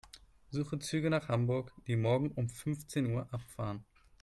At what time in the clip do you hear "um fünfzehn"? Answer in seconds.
2.31-3.05